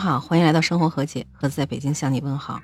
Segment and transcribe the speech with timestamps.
[0.00, 2.62] 好，欢迎来到生活和解，盒子在北京向你问好。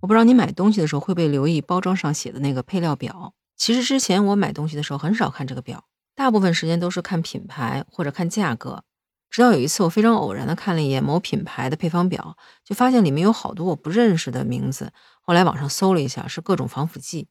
[0.00, 3.34] 我不知道你买东西的时候会不会留意包装上写的那个配料表。
[3.56, 5.84] 其实之前我买东西的时候很少看这个表，
[6.16, 8.82] 大部分时间都是看品牌或者看价格。
[9.30, 14.92] 直到有一次我非常偶然的看了一眼某品牌的配方表，就发现里面有好多我不认识的名字。
[15.20, 17.28] 后来网上搜了一下，是各种防腐剂。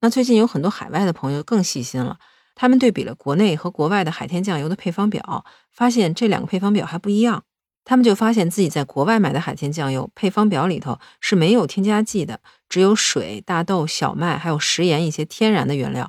[0.00, 2.18] 那最近有很多海外的朋友更细心了，
[2.54, 7.44] 他们对比了国内和国外的海天酱油的配方表，发现这两个配方表还不一样。
[7.84, 16.06] 他们就发现自己在国外买的海天酱油配方表里头是没有添加剂的，只有水、大豆、小麦还有食盐一些天然的原料；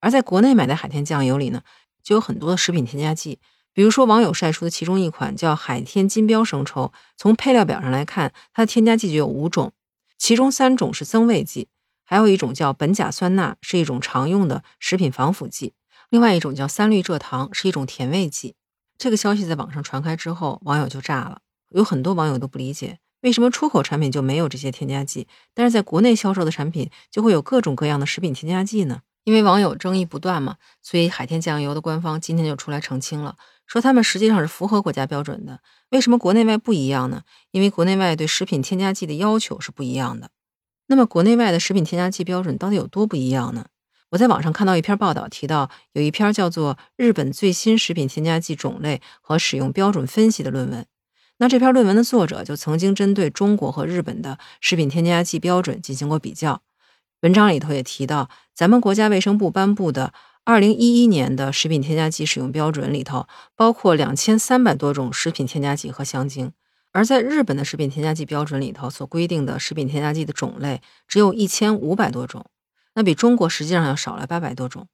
[0.00, 1.62] 而在国内买的海天酱油里呢，
[2.02, 3.38] 就有很多的食品添加剂。
[3.72, 9.72] 比如说网友晒出的其中一款叫海天金标生抽，从配料表上来看，它的添加剂就有五种，
[10.18, 11.68] 其中三种是增味剂，
[12.04, 15.72] 还有一种叫苯甲酸钠，是一种常用的食品防腐剂；
[16.10, 18.54] 另外一种叫三氯蔗糖，是一种甜味剂。
[18.96, 21.40] 这个消息在网上传开之后，网友就炸了。
[21.70, 29.00] 有很多网友都不理解，为什么出口产品就没有这些添加剂，但是在国内销售的产品就会有各种各样的食品添加剂呢？
[29.24, 35.60] 因为网友争议不断嘛，所以海天酱油的官方今天就出来澄清了，说他们实际上是符合国家标准的。
[35.90, 37.22] 为什么国内外不一样呢？
[37.50, 40.30] 因为国内外对食品添加剂的要求是不一样的。
[40.86, 43.66] 那么国内外的食品添加剂标准到底有多不一样呢？
[44.14, 50.86] 我在网上看到一篇报道，提到有一篇叫做《日本最新食品添加剂种类和使用标准分析》的论文。
[51.38, 56.62] 那这篇论文的作者就曾经针对中国和日本的食品添加剂标准进行过比较。
[57.22, 60.12] 文章里头也提到，咱们国家卫生部颁布的
[60.44, 63.26] 二零一一年的食品添加剂使用标准里头，
[63.56, 66.50] 包括两千三百多种食品添加剂和香精；
[66.92, 72.46] 而在日本的食品添加剂标准里头所规定的食品添加剂的种类只有一千五百多种。
[72.94, 74.88] 那比中国实际上要少了八百多种。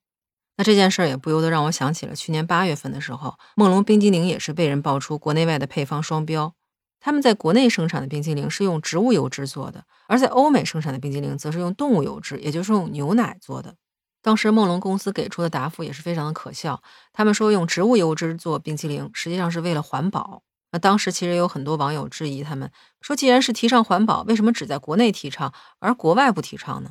[0.56, 6.54] 那这件事儿也不由得让我想起了去年八月份的时候，梦龙冰激凌也是被人爆出国内外的配方双标。
[6.98, 13.76] 他们在国内生产的冰激凌是用植物油脂做的，而在欧美生产的冰激凌则是用动物油脂，也就是用牛奶做的。
[14.20, 16.82] 当时梦龙公司给出的答复也是非常的可笑，
[17.14, 20.42] 他们说用植物油脂做冰激凌实际上是为了环保。
[20.72, 26.90] 那当时其实有很多网友质疑他们，说既然是提倡环保，为什么只在国内提倡，而国外不提倡呢？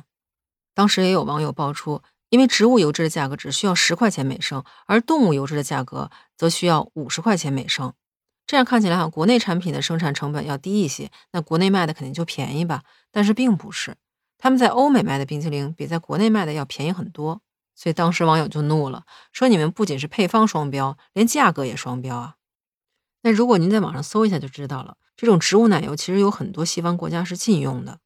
[0.80, 7.92] 当时也有网友爆出，因为植物油脂的价格只需要十块钱每升，而动物油脂的价格则需要五十块钱每升。
[8.46, 12.82] 这样看起来，哈，国内产品的生产成本要低一些，那国内卖的肯定就便宜吧？
[13.12, 13.94] 但是并不是，
[14.38, 17.42] 他们在欧美卖的冰淇淋比在国内卖的要便宜很多。
[17.76, 22.36] 所以当时网友就怒了，说你们不仅是配方双标，连价格也双标啊！
[23.20, 27.98] 那如果您在网上搜一下就知道了，这种植物奶油其实有很多西方国家是禁用的。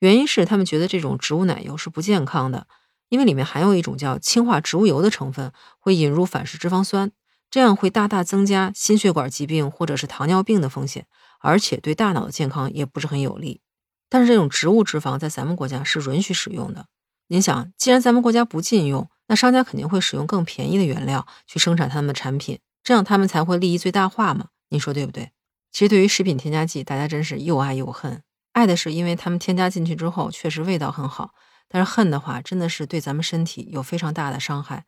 [0.00, 2.66] 原因是他们觉得这种植物奶油是不健康的，
[3.08, 7.10] 因为里面含有一种叫氢化植物油的成分，会引入反式脂肪酸，
[7.50, 11.06] 这样会大大增加心血管疾病或者是糖尿病的风险，
[11.40, 13.60] 而且对大脑的健康也不是很有利。
[14.08, 16.86] 但是这种植物脂肪在咱们国家是允许使用的。
[17.26, 24.46] 您想，既然咱们国家不禁用，那商家肯定会使用更便宜的原料去生产他们的产品，这样他们才会利益最大化嘛？
[24.70, 25.32] 您说对不对？
[25.70, 28.22] 其实对于食品添加剂，大家真是又爱又恨。
[28.58, 31.32] 爱的是，因为他们添加进去之后确实味道很好，
[31.68, 34.84] 但是恨的话，真的是对咱们身体有非常大的伤害。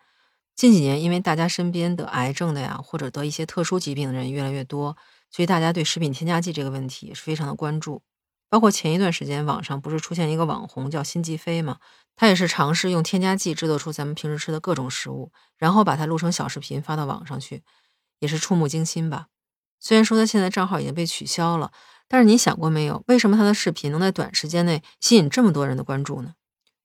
[0.56, 4.96] 近几年，因为大家身边得癌症的呀，或者得一些特殊疾病的人越来越多，
[5.30, 8.02] 所以大家对食品添加剂这个问题也是非常的关注。
[8.48, 11.78] 包括前一段时间，网上不是出现一个网红叫辛吉飞吗？
[12.16, 17.62] 他也是尝试用添加剂制作出咱们平时吃的各种食物，然后把它录成小视频发到网上去，
[18.18, 19.28] 也是触目惊心吧。
[19.78, 21.70] 虽然说他现在账号已经被取消了。
[22.12, 26.34] 但是你想过没有，为什么他的视频能在短时间内吸引这么多人的关注呢？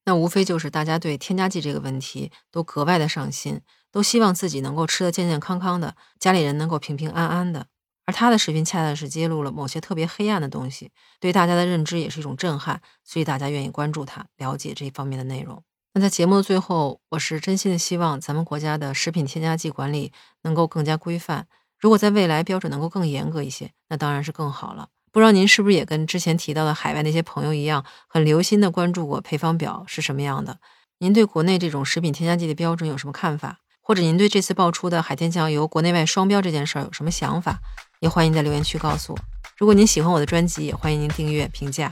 [0.06, 7.66] 那无非就是大家对添加剂这个问题都格外的上心，都希望自己能够吃得健健康康的，家里人能够平平安安的。
[8.06, 15.64] 而他的视频恰恰是揭露了某些特别黑暗的东西，对大家的认知也是一种震撼，所以大家愿意关注他，了解这方面的内容。
[15.96, 20.12] 那在节目的最后，我是真心的希望咱们国家的食品添加剂管理
[20.44, 21.48] 能够更加规范。
[21.80, 24.90] 如果在未来标准能够更严格一些，那当然是更好了。
[25.16, 30.58] 不知道您是不是也跟之前提到的海外那些朋友一样，很留心的关注过配方表是什么样的？
[30.98, 33.60] 您对国内这种食品添加剂的标准有什么看法？
[33.80, 37.60] 或者您对这次爆出的海天酱油国内外双标这件事儿有什么想法？
[38.02, 39.20] 也欢迎在留言区告诉我。
[39.56, 41.90] 如果您喜欢我的专辑，也欢迎您订阅评价。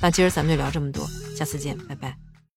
[0.00, 1.06] 那今儿咱们就聊这么多，
[1.36, 2.29] 下次见，拜拜。